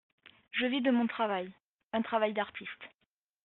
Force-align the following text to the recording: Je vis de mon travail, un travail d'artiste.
Je 0.49 0.65
vis 0.65 0.81
de 0.81 0.89
mon 0.89 1.05
travail, 1.05 1.53
un 1.93 2.01
travail 2.01 2.33
d'artiste. 2.33 2.81